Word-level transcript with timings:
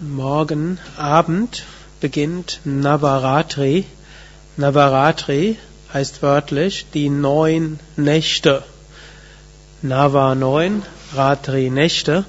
Morgen 0.00 0.80
Abend 0.96 1.62
beginnt 2.00 2.58
Navaratri. 2.64 3.84
Navaratri 4.56 5.56
heißt 5.92 6.20
wörtlich 6.20 6.86
die 6.92 7.08
neun 7.08 7.78
Nächte. 7.96 8.64
Nava 9.82 10.34
neun, 10.34 10.82
Ratri 11.14 11.70
Nächte. 11.70 12.24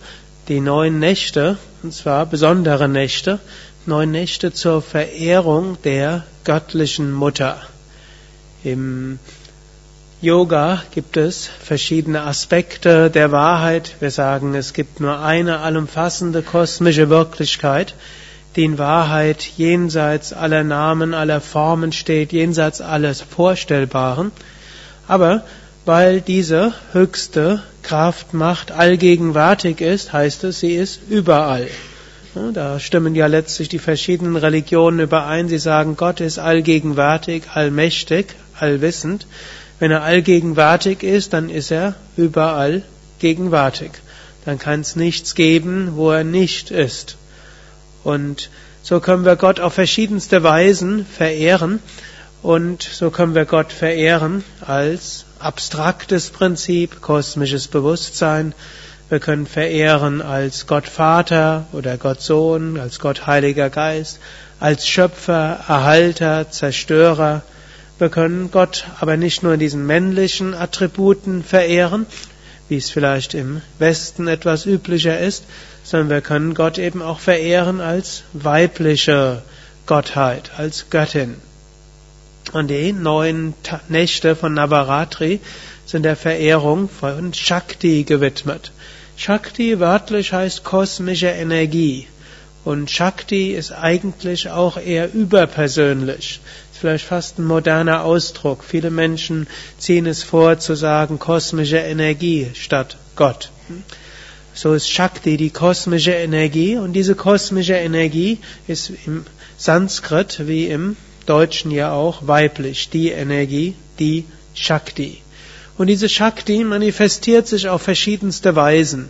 Die 0.48 0.60
neun 0.60 1.00
Nächte, 1.00 1.58
und 1.82 1.92
zwar 1.92 2.28
besondere 2.28 2.88
Nächte, 2.88 3.40
neun 3.88 4.12
Nächte 4.12 4.54
zur 4.54 4.84
Verehrung 4.84 5.80
der 5.84 6.24
göttlichen 6.44 7.12
Mutter. 7.12 7.60
Im 8.64 9.18
Yoga 10.22 10.82
gibt 10.92 11.18
es 11.18 11.46
verschiedene 11.46 12.22
Aspekte 12.24 13.10
der 13.10 13.34
Wahrheit. 13.34 13.96
Wir 14.00 14.12
sagen, 14.12 14.56
es 14.56 14.72
gibt 14.72 15.02
nur 15.02 15.20
eine 15.20 15.60
allumfassende 15.60 16.42
kosmische 16.42 17.10
Wirklichkeit, 17.10 17.94
die 18.56 18.64
in 18.64 18.78
Wahrheit 18.78 19.44
jenseits 19.58 20.32
aller 20.32 20.64
Namen, 20.64 21.14
aller 21.14 21.42
Formen 21.42 21.92
steht, 21.92 22.32
jenseits 22.32 22.80
alles 22.80 23.22
Vorstellbaren. 23.22 24.32
Aber 25.06 25.44
weil 25.84 26.22
diese 26.22 26.74
höchste 26.94 27.62
Kraftmacht 27.84 28.72
allgegenwärtig 28.72 29.82
ist, 29.82 30.14
heißt 30.14 30.46
es, 30.46 30.62
sie 30.62 30.76
ist 30.76 31.02
überall. 31.10 31.68
Da 32.54 32.80
stimmen 32.80 33.16
ja 33.16 33.28
letztlich 33.28 33.70
die 33.70 33.80
verschiedenen 33.80 34.38
Religionen 34.38 35.02
überein. 35.02 35.50
Sie 35.50 35.60
sagen, 35.60 35.96
Gott 35.98 36.22
ist 36.22 36.40
allgegenwärtig, 36.40 37.44
allmächtig, 37.54 38.28
allwissend. 38.58 39.28
Wenn 39.80 39.92
er 39.92 40.04
allgegenwärtig 40.04 41.04
ist, 41.04 41.34
dann 41.34 41.50
ist 41.50 41.72
er 41.72 41.96
überall 42.16 42.84
gegenwärtig. 43.20 43.92
Dann 44.46 44.60
kann 44.60 44.82
es 44.82 44.96
nichts 44.96 45.36
geben, 45.36 45.92
wo 45.96 46.12
er 46.12 46.24
nicht 46.24 46.72
ist. 46.72 47.18
Und 48.04 48.50
so 48.84 49.00
können 49.00 49.26
wir 49.26 49.36
Gott 49.36 49.60
auf 49.60 49.74
verschiedenste 49.74 50.44
Weisen 50.44 51.06
verehren. 51.06 51.80
Und 52.44 52.84
so 52.84 53.10
können 53.10 53.34
wir 53.34 53.46
Gott 53.46 53.72
verehren 53.72 54.44
als 54.62 55.26
abstraktes 55.40 56.30
Prinzip, 56.30 57.02
kosmisches 57.02 57.68
Bewusstsein. 57.68 58.54
Wir 59.10 59.20
können 59.20 59.48
verehren 59.48 60.22
als 60.22 60.68
Gott 60.68 60.88
Vater 60.88 61.66
oder 61.74 61.98
Gott 61.98 62.22
Sohn, 62.22 62.80
als 62.80 63.00
Gott 63.00 63.26
Heiliger 63.26 63.72
Geist, 63.72 64.20
als 64.60 64.88
Schöpfer, 64.88 65.60
Erhalter, 65.68 66.52
Zerstörer, 66.52 67.42
wir 67.98 68.10
können 68.10 68.52
Gott 68.52 68.86
aber 69.00 69.16
nicht 69.16 69.44
nur 69.44 69.54
in 69.54 69.60
diesen 69.60 69.86
männlichen 69.86 70.54
Attributen 70.54 71.44
verehren, 71.44 72.06
wie 72.68 72.78
es 72.78 72.90
vielleicht 72.90 73.34
im 73.34 73.62
Westen 73.80 74.28
etwas 74.28 74.66
üblicher 74.66 75.20
ist, 75.20 75.46
sondern 75.84 76.10
wir 76.10 76.22
können 76.22 76.56
Gott 76.56 76.78
eben 76.78 77.02
auch 77.02 77.20
verehren 77.20 77.80
als 77.80 78.24
weibliche 78.34 79.44
Gottheit, 79.86 80.52
als 80.58 80.90
Göttin. 80.90 81.36
Und 82.52 82.70
die 82.70 82.92
neun 82.92 83.54
Nächte 83.88 84.36
von 84.36 84.54
Navaratri 84.54 85.40
sind 85.86 86.04
der 86.04 86.16
Verehrung 86.16 86.90
von 86.90 87.34
Shakti 87.34 88.04
gewidmet. 88.04 88.72
Shakti 89.18 89.80
wörtlich 89.80 90.34
heißt 90.34 90.64
kosmische 90.64 91.28
Energie. 91.28 92.08
Und 92.64 92.90
Shakti 92.90 93.52
ist 93.52 93.72
eigentlich 93.72 94.50
auch 94.50 94.78
eher 94.78 95.14
überpersönlich. 95.14 96.42
Vielleicht 96.80 97.06
fast 97.06 97.40
ein 97.40 97.46
moderner 97.46 98.04
Ausdruck. 98.04 98.64
Viele 98.64 98.92
Menschen 98.92 99.48
ziehen 99.78 100.06
es 100.06 100.24
vor 100.24 100.60
zu 100.60 100.76
sagen 100.76 101.20
kosmische 101.20 101.78
Energie 101.78 102.52
statt 102.54 102.98
Gott. 103.16 103.50
So 104.54 104.74
ist 104.74 104.90
Shakti 104.90 105.38
die 105.38 105.50
kosmische 105.50 106.12
Energie 106.12 106.78
und 106.78 106.94
diese 106.94 107.16
kosmische 107.16 107.74
Energie 107.74 108.40
ist 108.68 108.92
im 109.06 109.26
Sanskrit 109.58 110.48
wie 110.48 110.68
im 110.68 110.98
Deutschen 111.26 111.72
ja 111.72 111.92
auch 111.92 112.28
weiblich. 112.28 112.90
Die 112.90 113.10
Energie, 113.10 113.76
die 114.00 114.26
Shakti. 114.54 115.22
Und 115.78 115.88
diese 115.88 116.08
Shakti 116.10 116.64
manifestiert 116.64 117.48
sich 117.48 117.68
auf 117.68 117.82
verschiedenste 117.82 118.56
Weisen. 118.56 119.10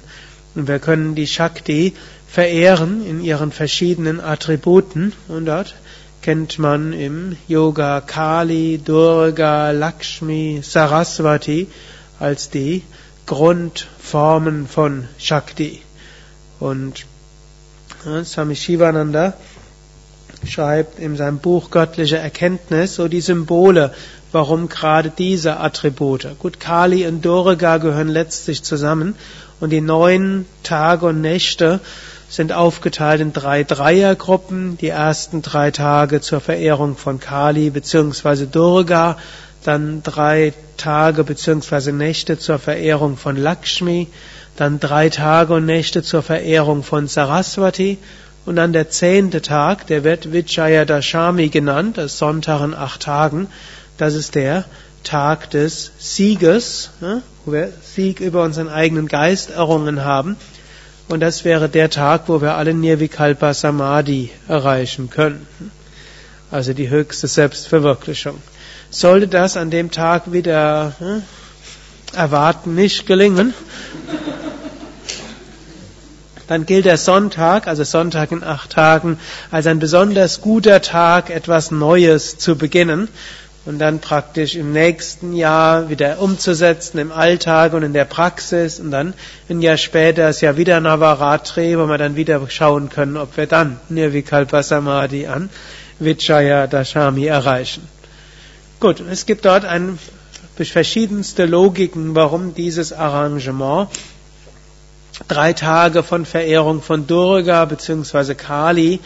Und 0.55 0.67
wir 0.67 0.79
können 0.79 1.15
die 1.15 1.27
Shakti 1.27 1.93
verehren 2.27 3.05
in 3.05 3.23
ihren 3.23 3.51
verschiedenen 3.51 4.19
Attributen. 4.19 5.13
Und 5.27 5.45
dort 5.45 5.75
kennt 6.25 6.57
man 6.57 6.91
im 6.91 7.37
Yoga 7.47 8.01
Kali, 8.01 8.79
Durga, 8.83 9.69
Lakshmi, 9.69 10.59
Saraswati 10.63 11.67
als 12.19 12.49
die 12.49 12.81
Grundformen 13.27 14.67
von 14.67 15.07
Shakti. 15.19 15.83
Und 16.59 17.05
Swami 18.23 18.55
Shivananda 18.55 19.33
schreibt 20.47 20.97
in 20.97 21.15
seinem 21.15 21.37
Buch 21.37 21.69
Göttliche 21.69 22.17
Erkenntnis 22.17 22.95
so 22.95 23.07
die 23.07 23.21
Symbole, 23.21 23.93
warum 24.31 24.67
gerade 24.67 25.11
diese 25.15 25.59
Attribute. 25.59 26.39
Gut, 26.39 26.59
Kali 26.59 27.05
und 27.05 27.23
Durga 27.23 27.77
gehören 27.77 28.07
letztlich 28.07 28.63
zusammen 28.63 29.13
und 29.59 29.69
die 29.69 29.81
neun 29.81 30.47
Tage 30.63 31.05
und 31.05 31.21
Nächte 31.21 31.81
sind 32.35 32.51
aufgeteilt 32.51 33.21
in 33.21 33.33
drei 33.33 33.63
Dreiergruppen. 33.63 34.77
Die 34.77 34.89
ersten 34.89 35.41
drei 35.41 35.71
Tage 35.71 36.21
zur 36.21 36.41
Verehrung 36.41 36.97
von 36.97 37.19
Kali 37.19 37.69
bzw. 37.69 38.45
Durga, 38.45 39.17
dann 39.63 40.03
drei 40.03 40.53
Tage 40.77 41.23
bzw. 41.23 41.91
Nächte 41.91 42.37
zur 42.37 42.59
Verehrung 42.59 43.17
von 43.17 43.37
Lakshmi, 43.37 44.07
dann 44.57 44.79
drei 44.79 45.09
Tage 45.09 45.53
und 45.53 45.65
Nächte 45.65 46.03
zur 46.03 46.21
Verehrung 46.21 46.83
von 46.83 47.07
Saraswati 47.07 47.97
und 48.45 48.57
dann 48.57 48.73
der 48.73 48.89
zehnte 48.89 49.41
Tag, 49.41 49.87
der 49.87 50.03
wird 50.03 50.31
Vijayadashami 50.31 51.49
genannt, 51.49 51.97
das 51.97 52.17
Sonntag 52.17 52.63
in 52.63 52.73
acht 52.73 53.01
Tagen. 53.01 53.47
Das 53.97 54.13
ist 54.13 54.35
der 54.35 54.65
Tag 55.03 55.49
des 55.51 55.91
Sieges, 55.97 56.91
wo 57.45 57.53
wir 57.53 57.71
Sieg 57.81 58.19
über 58.19 58.43
unseren 58.43 58.69
eigenen 58.69 59.07
Geist 59.07 59.51
errungen 59.51 60.03
haben. 60.03 60.35
Und 61.07 61.19
das 61.19 61.45
wäre 61.45 61.69
der 61.69 61.89
Tag, 61.89 62.23
wo 62.27 62.41
wir 62.41 62.55
alle 62.55 62.73
Nirvikalpa 62.73 63.53
Samadhi 63.53 64.31
erreichen 64.47 65.09
können. 65.09 65.45
Also 66.49 66.73
die 66.73 66.89
höchste 66.89 67.27
Selbstverwirklichung. 67.27 68.41
Sollte 68.89 69.27
das 69.27 69.57
an 69.57 69.69
dem 69.69 69.91
Tag 69.91 70.31
wieder 70.31 70.93
hm, 70.99 71.23
erwarten 72.13 72.75
nicht 72.75 73.05
gelingen, 73.05 73.53
dann 76.47 76.65
gilt 76.65 76.85
der 76.85 76.97
Sonntag, 76.97 77.67
also 77.67 77.83
Sonntag 77.83 78.31
in 78.31 78.43
acht 78.43 78.71
Tagen, 78.71 79.19
als 79.51 79.65
ein 79.67 79.79
besonders 79.79 80.41
guter 80.41 80.81
Tag, 80.81 81.29
etwas 81.29 81.71
Neues 81.71 82.37
zu 82.37 82.55
beginnen 82.55 83.09
und 83.65 83.79
dann 83.79 83.99
praktisch 83.99 84.55
im 84.55 84.71
nächsten 84.71 85.33
Jahr 85.33 85.89
wieder 85.89 86.19
umzusetzen 86.19 86.99
im 86.99 87.11
Alltag 87.11 87.73
und 87.73 87.83
in 87.83 87.93
der 87.93 88.05
Praxis 88.05 88.79
und 88.79 88.91
dann 88.91 89.13
ein 89.49 89.61
Jahr 89.61 89.77
später 89.77 90.29
ist 90.29 90.41
ja 90.41 90.55
wieder 90.57 90.79
Navaratri, 90.79 91.77
wo 91.77 91.87
wir 91.87 91.97
dann 91.97 92.15
wieder 92.15 92.41
schauen 92.49 92.89
können, 92.89 93.17
ob 93.17 93.37
wir 93.37 93.47
dann 93.47 93.79
Nirvikalpa 93.89 94.61
Samadhi 94.61 95.27
an 95.27 95.49
Vijaya 95.99 96.67
Dashami 96.67 97.25
erreichen. 97.25 97.87
Gut, 98.79 98.99
es 99.09 99.25
gibt 99.25 99.45
dort 99.45 99.65
ein, 99.65 99.97
verschiedenste 100.63 101.45
Logiken, 101.45 102.15
warum 102.15 102.53
dieses 102.53 102.93
Arrangement 102.93 103.89
drei 105.27 105.53
Tage 105.53 106.03
von 106.03 106.25
Verehrung 106.25 106.81
von 106.81 107.07
Durga 107.07 107.65
bzw. 107.65 108.35
Kali 108.35 108.99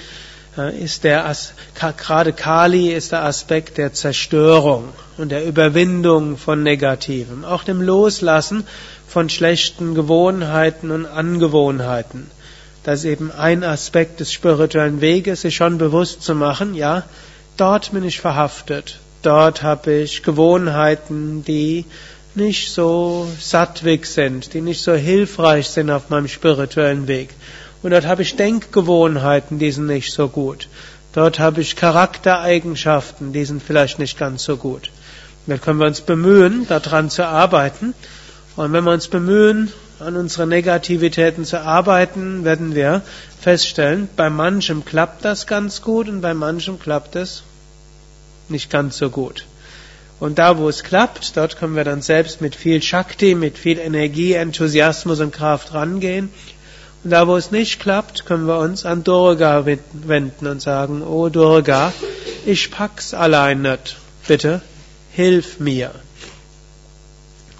ist 0.57 1.03
der, 1.03 1.33
gerade 1.75 2.33
Kali 2.33 2.91
ist 2.91 3.11
der 3.11 3.23
Aspekt 3.23 3.77
der 3.77 3.93
Zerstörung 3.93 4.89
und 5.17 5.29
der 5.29 5.45
Überwindung 5.45 6.37
von 6.37 6.63
Negativem, 6.63 7.45
auch 7.45 7.63
dem 7.63 7.81
Loslassen 7.81 8.65
von 9.07 9.29
schlechten 9.29 9.95
Gewohnheiten 9.95 10.91
und 10.91 11.05
Angewohnheiten. 11.05 12.29
Das 12.83 12.99
ist 12.99 13.05
eben 13.05 13.31
ein 13.31 13.63
Aspekt 13.63 14.19
des 14.19 14.33
spirituellen 14.33 15.01
Weges, 15.01 15.41
sich 15.41 15.55
schon 15.55 15.77
bewusst 15.77 16.23
zu 16.23 16.35
machen, 16.35 16.75
ja, 16.75 17.03
dort 17.57 17.91
bin 17.91 18.03
ich 18.03 18.19
verhaftet, 18.19 18.99
dort 19.21 19.61
habe 19.63 19.93
ich 19.93 20.23
Gewohnheiten, 20.23 21.43
die 21.45 21.85
nicht 22.35 22.71
so 22.71 23.27
sattwig 23.39 24.05
sind, 24.05 24.53
die 24.53 24.61
nicht 24.61 24.81
so 24.81 24.93
hilfreich 24.93 25.67
sind 25.67 25.89
auf 25.89 26.09
meinem 26.09 26.27
spirituellen 26.27 27.07
Weg. 27.07 27.29
Und 27.81 27.91
dort 27.91 28.05
habe 28.05 28.21
ich 28.21 28.35
Denkgewohnheiten, 28.35 29.59
die 29.59 29.71
sind 29.71 29.87
nicht 29.87 30.11
so 30.11 30.27
gut. 30.27 30.67
Dort 31.13 31.39
habe 31.39 31.61
ich 31.61 31.75
Charaktereigenschaften, 31.75 33.33
die 33.33 33.45
sind 33.45 33.63
vielleicht 33.63 33.99
nicht 33.99 34.17
ganz 34.17 34.43
so 34.43 34.57
gut. 34.57 34.91
Und 35.45 35.51
dann 35.51 35.61
können 35.61 35.79
wir 35.79 35.87
uns 35.87 36.01
bemühen, 36.01 36.67
daran 36.67 37.09
zu 37.09 37.25
arbeiten. 37.25 37.93
Und 38.55 38.73
wenn 38.73 38.83
wir 38.83 38.91
uns 38.91 39.07
bemühen, 39.07 39.71
an 39.99 40.15
unseren 40.15 40.49
Negativitäten 40.49 41.45
zu 41.45 41.61
arbeiten, 41.61 42.45
werden 42.45 42.75
wir 42.75 43.01
feststellen, 43.41 44.07
bei 44.15 44.29
manchem 44.29 44.85
klappt 44.85 45.25
das 45.25 45.47
ganz 45.47 45.81
gut 45.81 46.07
und 46.07 46.21
bei 46.21 46.33
manchem 46.33 46.79
klappt 46.79 47.15
es 47.15 47.43
nicht 48.47 48.69
ganz 48.69 48.97
so 48.97 49.09
gut. 49.09 49.45
Und 50.19 50.37
da, 50.37 50.57
wo 50.57 50.67
es 50.67 50.83
klappt, 50.83 51.37
dort 51.37 51.57
können 51.57 51.75
wir 51.75 51.85
dann 51.85 52.01
selbst 52.01 52.41
mit 52.41 52.55
viel 52.55 52.81
Shakti, 52.81 53.35
mit 53.35 53.57
viel 53.57 53.79
Energie, 53.79 54.33
Enthusiasmus 54.33 55.21
und 55.21 55.31
Kraft 55.31 55.73
rangehen. 55.73 56.29
Und 57.03 57.11
da, 57.11 57.27
wo 57.27 57.37
es 57.37 57.51
nicht 57.51 57.79
klappt, 57.79 58.25
können 58.25 58.45
wir 58.45 58.59
uns 58.59 58.85
an 58.85 59.03
Durga 59.03 59.65
wenden 59.65 60.47
und 60.47 60.61
sagen, 60.61 61.01
oh 61.01 61.29
Durga, 61.29 61.93
ich 62.45 62.71
pack's 62.71 63.13
allein 63.13 63.61
nicht. 63.61 63.95
Bitte, 64.27 64.61
hilf 65.11 65.59
mir. 65.59 65.91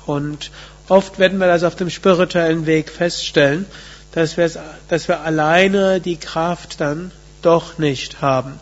Und 0.05 0.51
oft 0.89 1.19
werden 1.19 1.39
wir 1.39 1.47
das 1.47 1.63
auf 1.63 1.75
dem 1.75 1.89
spirituellen 1.89 2.65
Weg 2.65 2.89
feststellen, 2.89 3.65
dass 4.11 4.37
wir, 4.37 4.51
dass 4.87 5.07
wir 5.07 5.21
alleine 5.21 6.01
die 6.01 6.17
Kraft 6.17 6.81
dann 6.81 7.11
doch 7.41 7.77
nicht 7.77 8.21
haben. 8.21 8.59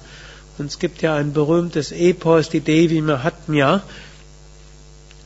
Und 0.58 0.68
es 0.68 0.80
gibt 0.80 1.02
ja 1.02 1.16
ein 1.16 1.34
berühmtes 1.34 1.92
Epos, 1.92 2.50
die 2.50 2.60
Devi 2.60 3.02
Mahatmya. 3.02 3.82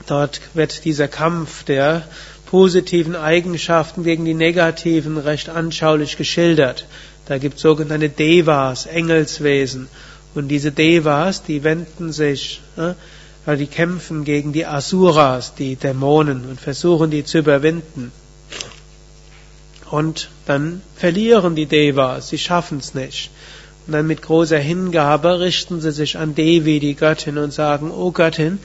Dort 0.07 0.41
wird 0.53 0.85
dieser 0.85 1.07
Kampf 1.07 1.63
der 1.63 2.03
positiven 2.51 3.15
Eigenschaften 3.15 4.03
gegen 4.03 4.25
die 4.25 4.33
negativen 4.33 5.17
recht 5.17 5.47
anschaulich 5.47 6.17
geschildert. 6.17 6.85
Da 7.25 7.37
gibt 7.37 7.55
es 7.55 7.61
sogenannte 7.61 8.09
Devas, 8.09 8.87
Engelswesen. 8.87 9.87
Und 10.35 10.49
diese 10.49 10.73
Devas, 10.73 11.43
die 11.43 11.63
wenden 11.63 12.11
sich, 12.11 12.59
äh, 12.75 13.55
die 13.55 13.67
kämpfen 13.67 14.25
gegen 14.25 14.51
die 14.51 14.65
Asuras, 14.65 15.55
die 15.55 15.77
Dämonen, 15.77 16.43
und 16.43 16.59
versuchen 16.59 17.09
die 17.09 17.23
zu 17.23 17.37
überwinden. 17.37 18.11
Und 19.89 20.29
dann 20.45 20.81
verlieren 20.97 21.55
die 21.55 21.67
Devas, 21.67 22.27
sie 22.27 22.37
schaffen 22.37 22.79
es 22.79 22.93
nicht. 22.93 23.31
Und 23.87 23.93
dann 23.93 24.07
mit 24.07 24.21
großer 24.21 24.59
Hingabe 24.59 25.39
richten 25.39 25.79
sie 25.79 25.93
sich 25.93 26.17
an 26.17 26.35
Devi, 26.35 26.81
die 26.81 26.95
Göttin, 26.95 27.37
und 27.37 27.53
sagen, 27.53 27.91
O 27.91 28.11
Göttin, 28.11 28.59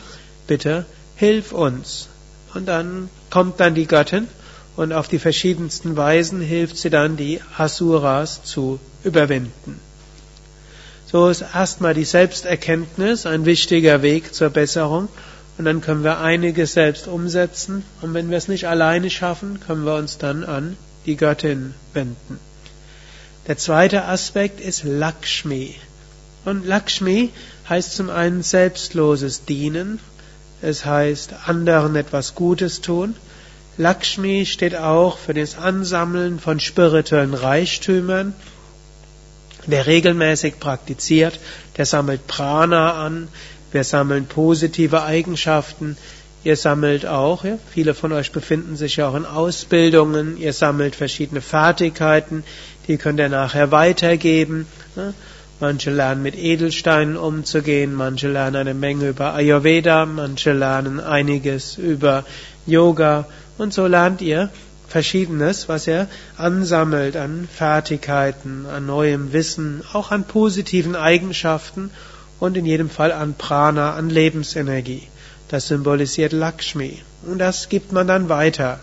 bitte 0.49 0.87
hilf 1.15 1.53
uns. 1.53 2.09
Und 2.57 2.65
dann 2.65 3.11
kommt 3.29 3.61
dann 3.61 3.75
die 3.75 3.87
Göttin 3.87 4.29
und 4.77 4.95
auf 4.95 5.09
die 5.09 5.19
verschiedensten 5.19 5.95
Weisen 5.95 6.41
hilft 6.41 6.79
sie 6.79 6.89
dann, 6.89 7.19
die 7.19 7.43
Asuras 7.59 8.45
zu 8.45 8.81
überwinden. 9.05 9.79
So 11.13 11.29
ist 11.29 11.43
erstmal 11.43 11.93
die 11.93 12.07
Selbsterkenntnis 12.07 13.27
ein 13.27 13.45
wichtiger 13.45 14.01
Weg 14.01 14.35
zur 14.35 14.49
Besserung 14.49 15.11
und 15.59 15.67
dann 15.67 15.83
können 15.83 16.03
wir 16.03 16.21
einiges 16.21 16.73
selbst 16.73 17.09
umsetzen 17.09 17.85
und 18.01 18.15
wenn 18.15 18.31
wir 18.31 18.39
es 18.39 18.49
nicht 18.49 18.67
alleine 18.67 19.11
schaffen, 19.11 19.61
können 19.61 19.85
wir 19.85 19.97
uns 19.97 20.17
dann 20.17 20.43
an 20.43 20.79
die 21.05 21.17
Göttin 21.17 21.75
wenden. 21.93 22.39
Der 23.49 23.59
zweite 23.59 24.07
Aspekt 24.07 24.61
ist 24.61 24.83
Lakshmi. 24.83 25.75
Und 26.47 26.67
Lakshmi 26.67 27.33
heißt 27.69 27.95
zum 27.95 28.09
einen 28.09 28.43
selbstloses 28.43 29.45
Dienen, 29.45 30.01
es 30.63 30.85
heißt 30.85 31.35
anderen 31.47 31.97
etwas 31.97 32.35
Gutes 32.35 32.81
tun. 32.81 33.15
Lakshmi 33.79 34.47
steht 34.47 34.77
auch 34.77 35.19
für 35.19 35.35
das 35.35 35.59
Ansammeln 35.59 36.39
von 36.41 36.61
spirituellen 36.61 37.35
Reichtümern. 37.35 38.35
Wer 39.67 39.87
regelmäßig 39.87 40.61
praktiziert, 40.61 41.39
der 41.77 41.87
sammelt 41.87 42.27
Prana 42.27 43.05
an, 43.05 43.29
wir 43.73 43.85
sammeln 43.85 44.27
positive 44.27 45.03
Eigenschaften, 45.03 45.97
Ihr 46.47 46.55
sammelt 46.55 47.07
auch, 47.07 47.43
ja, 47.43 47.59
viele 47.73 47.93
von 47.93 48.13
euch 48.13 48.31
befinden 48.31 48.77
sich 48.77 48.95
ja 48.95 49.09
auch 49.09 49.17
in 49.17 49.27
Ausbildungen, 49.27 50.37
ihr 50.37 50.53
sammelt 50.53 50.95
verschiedene 50.95 51.41
Fertigkeiten, 51.41 52.45
die 52.87 52.99
könnt 52.99 53.19
ihr 53.19 53.29
nachher 53.29 53.73
weitergeben. 53.73 54.69
Ne? 54.95 55.13
Manche 55.59 55.91
lernen 55.91 56.23
mit 56.23 56.37
Edelsteinen 56.37 57.17
umzugehen, 57.17 57.95
manche 57.95 58.29
lernen 58.29 58.57
eine 58.57 58.75
Menge 58.75 59.09
über 59.09 59.33
Ayurveda, 59.33 60.05
manche 60.05 60.53
lernen 60.53 61.01
einiges 61.01 61.79
über 61.79 62.27
Yoga 62.67 63.27
und 63.57 63.73
so 63.73 63.87
lernt 63.87 64.21
ihr 64.21 64.51
Verschiedenes, 64.87 65.67
was 65.69 65.87
ihr 65.87 66.09
ansammelt 66.37 67.17
an 67.17 67.49
Fertigkeiten, 67.51 68.67
an 68.67 68.85
neuem 68.85 69.33
Wissen, 69.33 69.83
auch 69.95 70.11
an 70.11 70.25
positiven 70.25 70.95
Eigenschaften 70.95 71.91
und 72.39 72.57
in 72.59 72.67
jedem 72.67 72.91
Fall 72.91 73.13
an 73.13 73.35
Prana, 73.35 73.95
an 73.95 74.11
Lebensenergie. 74.11 75.09
Das 75.49 75.69
symbolisiert 75.69 76.33
Lakshmi. 76.33 77.01
Und 77.27 77.39
das 77.39 77.71
gibt 77.71 77.93
man 77.93 78.07
dann 78.07 78.29
weiter. 78.29 78.81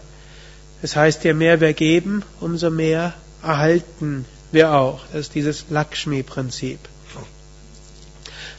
Das 0.82 0.96
heißt, 0.96 1.24
je 1.24 1.34
mehr 1.34 1.62
wir 1.62 1.74
geben, 1.74 2.24
umso 2.40 2.70
mehr 2.72 3.14
erhalten 3.44 4.26
wir 4.54 4.74
auch. 4.74 5.02
Das 5.12 5.22
ist 5.22 5.36
dieses 5.36 5.66
Lakshmi-Prinzip. 5.70 6.80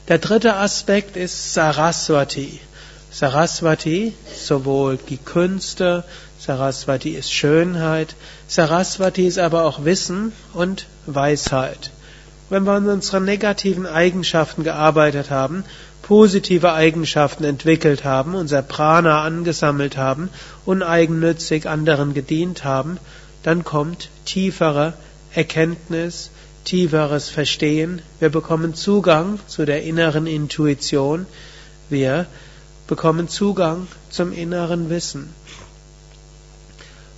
Der 0.09 0.19
dritte 0.19 0.57
Aspekt 0.57 1.17
ist 1.17 1.55
Saraswati. 1.55 2.61
Saraswati, 3.11 4.13
sowohl 4.35 4.99
die 5.09 5.17
Künste, 5.17 6.05
Saraswati 6.39 7.11
ist 7.11 7.33
Schönheit, 7.33 8.17
Saraswati 8.49 9.27
ist 9.27 9.39
aber 9.39 9.65
auch 9.65 9.85
Wissen 9.85 10.33
und 10.53 10.87
Weisheit. 11.07 11.91
Wenn 12.51 12.65
wir 12.65 12.73
an 12.73 12.89
unseren 12.89 13.25
negativen 13.25 13.87
Eigenschaften 13.87 14.63
gearbeitet 14.63 15.31
haben, 15.31 15.65
positive 16.03 16.75
Eigenschaften 16.75 17.45
entwickelt 17.45 18.05
haben, 18.05 18.35
unser 18.35 18.61
Prana 18.61 19.23
angesammelt 19.23 19.97
haben, 19.97 20.29
uneigennützig 20.67 21.67
anderen 21.67 22.13
gedient 22.13 22.65
haben, 22.65 22.99
dann 23.43 23.65
kommt 23.65 24.11
tiefere 24.27 24.93
Erkenntnis, 25.35 26.31
tieferes 26.65 27.29
Verstehen. 27.29 28.03
Wir 28.21 28.31
bekommen 28.31 28.75
Zugang 28.75 29.39
zu 29.47 29.65
der 29.65 29.83
inneren 29.83 30.27
Intuition. 30.27 31.27
Wir 31.91 32.27
bekommen 32.87 33.29
Zugang 33.29 33.87
zum 34.11 34.33
inneren 34.33 34.91
Wissen. 34.91 35.33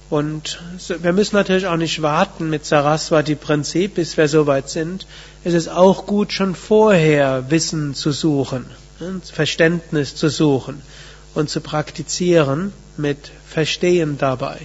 Und 0.09 0.61
wir 1.01 1.13
müssen 1.13 1.35
natürlich 1.35 1.67
auch 1.67 1.77
nicht 1.77 2.01
warten 2.01 2.49
mit 2.49 2.65
Saraswati-Prinzip, 2.65 3.95
bis 3.95 4.17
wir 4.17 4.29
soweit 4.29 4.71
sind. 4.71 5.07
Es 5.43 5.53
ist 5.53 5.69
auch 5.69 6.07
gut, 6.07 6.33
schon 6.33 6.55
vorher 6.55 7.51
Wissen 7.51 7.95
zu 7.95 8.13
suchen, 8.13 8.67
ne, 9.01 9.21
Verständnis 9.25 10.15
zu 10.15 10.29
suchen 10.29 10.81
und 11.35 11.51
zu 11.51 11.61
praktizieren 11.61 12.73
mit 12.97 13.33
Verstehen 13.49 14.17
dabei. 14.17 14.59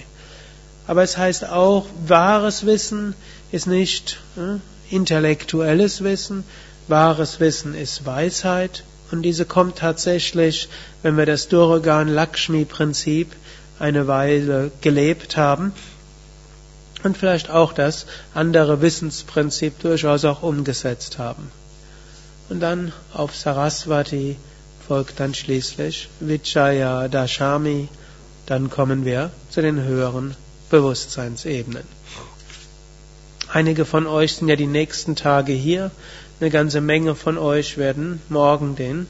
Aber 0.86 1.02
es 1.02 1.18
heißt 1.18 1.44
auch, 1.48 1.86
wahres 2.06 2.64
Wissen 2.64 3.14
ist 3.52 3.66
nicht 3.66 4.18
ne, 4.34 4.60
intellektuelles 4.90 6.02
Wissen, 6.02 6.42
wahres 6.88 7.38
Wissen 7.38 7.74
ist 7.74 8.04
Weisheit 8.04 8.82
und 9.12 9.22
diese 9.22 9.44
kommt 9.44 9.76
tatsächlich, 9.76 10.68
wenn 11.02 11.16
wir 11.16 11.26
das 11.26 11.48
Durgan 11.48 12.08
Lakshmi 12.08 12.64
Prinzip 12.64 13.30
eine 13.78 14.08
Weile 14.08 14.72
gelebt 14.80 15.36
haben 15.36 15.72
und 17.04 17.16
vielleicht 17.16 17.50
auch 17.50 17.72
das 17.72 18.06
andere 18.32 18.80
Wissensprinzip 18.80 19.78
durchaus 19.80 20.24
auch 20.24 20.42
umgesetzt 20.42 21.18
haben. 21.18 21.50
Und 22.48 22.60
dann 22.60 22.92
auf 23.12 23.36
Saraswati 23.36 24.36
folgt 24.86 25.20
dann 25.20 25.34
schließlich 25.34 26.08
Vichaya 26.20 27.08
Dashami, 27.08 27.88
dann 28.46 28.70
kommen 28.70 29.04
wir 29.04 29.30
zu 29.50 29.62
den 29.62 29.82
höheren 29.82 30.36
Bewusstseinsebenen. 30.70 32.01
Einige 33.54 33.84
von 33.84 34.06
euch 34.06 34.36
sind 34.36 34.48
ja 34.48 34.56
die 34.56 34.66
nächsten 34.66 35.14
Tage 35.14 35.52
hier, 35.52 35.90
eine 36.40 36.48
ganze 36.48 36.80
Menge 36.80 37.14
von 37.14 37.36
euch 37.36 37.76
werden 37.76 38.22
morgen 38.30 38.76
den 38.76 39.06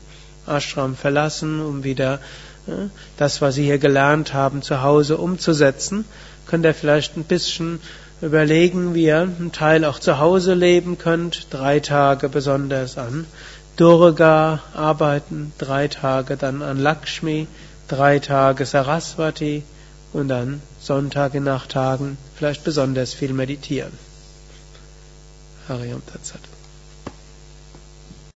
Ashram 0.48 0.96
verlassen, 0.96 1.60
um 1.60 1.84
wieder 1.84 2.18
das, 3.18 3.40
was 3.40 3.54
Sie 3.54 3.62
hier 3.62 3.78
gelernt 3.78 4.34
haben, 4.34 4.62
zu 4.62 4.82
Hause 4.82 5.18
umzusetzen, 5.18 6.04
könnt 6.48 6.64
ihr 6.64 6.74
vielleicht 6.74 7.16
ein 7.16 7.22
bisschen 7.22 7.78
überlegen, 8.20 8.94
wie 8.94 9.04
ihr 9.04 9.20
einen 9.20 9.52
Teil 9.52 9.84
auch 9.84 10.00
zu 10.00 10.18
Hause 10.18 10.54
leben 10.54 10.98
könnt, 10.98 11.46
drei 11.50 11.78
Tage 11.78 12.28
besonders 12.28 12.98
an 12.98 13.26
Durga 13.76 14.58
arbeiten, 14.74 15.52
drei 15.58 15.86
Tage 15.86 16.36
dann 16.36 16.62
an 16.62 16.78
Lakshmi, 16.78 17.46
drei 17.86 18.18
Tage 18.18 18.66
Saraswati 18.66 19.62
und 20.12 20.26
dann 20.26 20.60
Sonntage 20.80 21.40
nach 21.40 21.68
Tagen 21.68 22.18
vielleicht 22.34 22.64
besonders 22.64 23.14
viel 23.14 23.32
meditieren. 23.32 23.92
هغه 25.68 25.94
هم 25.94 26.00
تد 26.00 26.22
سر 26.22 26.61